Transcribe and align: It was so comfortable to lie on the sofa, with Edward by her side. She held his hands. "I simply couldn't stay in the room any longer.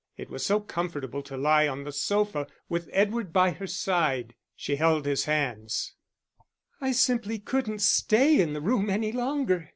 It 0.17 0.31
was 0.31 0.43
so 0.43 0.59
comfortable 0.59 1.21
to 1.21 1.37
lie 1.37 1.67
on 1.67 1.83
the 1.83 1.91
sofa, 1.91 2.47
with 2.67 2.89
Edward 2.91 3.31
by 3.31 3.51
her 3.51 3.67
side. 3.67 4.33
She 4.55 4.77
held 4.77 5.05
his 5.05 5.25
hands. 5.25 5.93
"I 6.81 6.91
simply 6.91 7.37
couldn't 7.37 7.83
stay 7.83 8.39
in 8.41 8.53
the 8.53 8.61
room 8.61 8.89
any 8.89 9.11
longer. 9.11 9.69